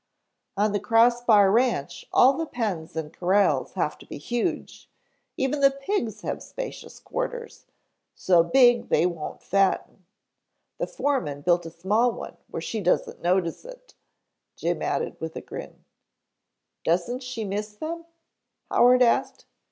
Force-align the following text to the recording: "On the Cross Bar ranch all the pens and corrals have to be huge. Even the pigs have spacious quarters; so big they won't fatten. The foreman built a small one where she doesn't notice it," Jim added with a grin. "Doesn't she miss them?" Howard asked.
"On 0.57 0.71
the 0.71 0.79
Cross 0.79 1.25
Bar 1.25 1.51
ranch 1.51 2.05
all 2.11 2.33
the 2.33 2.47
pens 2.47 2.95
and 2.95 3.13
corrals 3.13 3.73
have 3.73 3.99
to 3.99 4.07
be 4.07 4.17
huge. 4.17 4.89
Even 5.37 5.59
the 5.59 5.69
pigs 5.69 6.21
have 6.21 6.41
spacious 6.41 6.99
quarters; 6.99 7.67
so 8.15 8.41
big 8.41 8.89
they 8.89 9.05
won't 9.05 9.43
fatten. 9.43 10.07
The 10.79 10.87
foreman 10.87 11.41
built 11.41 11.67
a 11.67 11.69
small 11.69 12.11
one 12.13 12.37
where 12.47 12.63
she 12.63 12.81
doesn't 12.81 13.21
notice 13.21 13.63
it," 13.63 13.93
Jim 14.55 14.81
added 14.81 15.21
with 15.21 15.35
a 15.35 15.41
grin. 15.41 15.85
"Doesn't 16.83 17.21
she 17.21 17.43
miss 17.43 17.73
them?" 17.75 18.05
Howard 18.71 19.03
asked. 19.03 19.45